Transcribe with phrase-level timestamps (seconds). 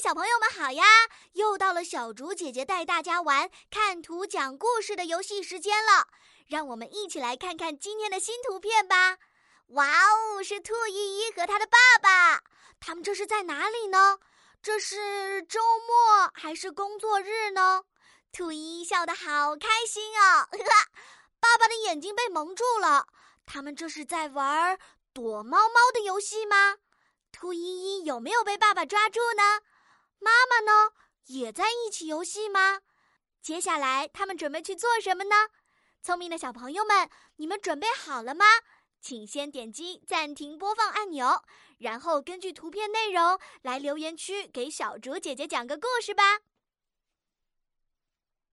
[0.00, 0.82] 小朋友们好呀！
[1.34, 6.08] 又到了小竹姐姐带大家玩看图讲故事的游戏时间了，
[6.46, 9.18] 让我们一起来看看今天的新图片吧。
[9.72, 12.42] 哇哦，是兔依依和他的爸爸，
[12.80, 14.18] 他们这是在哪里呢？
[14.62, 17.84] 这是周末还是工作日呢？
[18.32, 20.48] 兔依依笑得好开心哦！
[21.38, 23.06] 爸爸的眼睛被蒙住了，
[23.44, 24.78] 他们这是在玩
[25.12, 26.76] 躲猫猫的游戏吗？
[27.30, 29.60] 兔依依有没有被爸爸抓住呢？
[30.20, 30.92] 妈妈呢？
[31.26, 32.80] 也在一起游戏吗？
[33.42, 35.48] 接下来他们准备去做什么呢？
[36.02, 38.44] 聪明的小朋友们，你们准备好了吗？
[39.00, 41.42] 请先点击暂停播放按钮，
[41.78, 46.40] 然后根据图片内容来留言区给小竹姐姐讲个故事吧。